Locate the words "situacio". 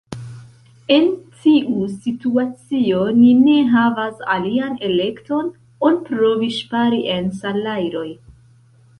2.05-3.01